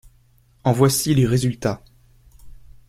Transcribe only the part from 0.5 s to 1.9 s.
En voici les résultats.